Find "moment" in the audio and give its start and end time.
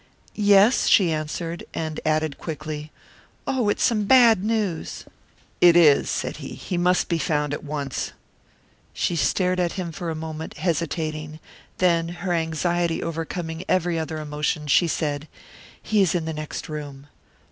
10.15-10.57